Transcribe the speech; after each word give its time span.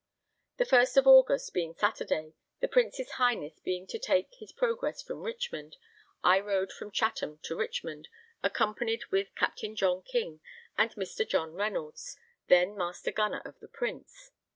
The 0.57 0.65
1st 0.65 0.97
of 0.97 1.05
August, 1.05 1.53
being 1.53 1.75
Saturday, 1.75 2.33
the 2.59 2.67
Prince's 2.67 3.11
Highness 3.21 3.59
being 3.59 3.85
to 3.85 3.99
take 3.99 4.33
his 4.33 4.51
progress 4.51 5.03
from 5.03 5.21
Richmond, 5.21 5.77
I 6.23 6.39
rode 6.39 6.71
from 6.71 6.89
Chatham 6.89 7.37
to 7.43 7.55
Richmond, 7.55 8.07
accompanied 8.41 9.05
with 9.11 9.35
Captain 9.35 9.75
John 9.75 10.01
King 10.01 10.39
and 10.75 10.89
Mr. 10.95 11.23
John 11.29 11.53
Reynolds, 11.53 12.17
then 12.47 12.75
master 12.75 13.11
gunner 13.11 13.43
of 13.45 13.59
the 13.59 13.67
Prince. 13.67 14.31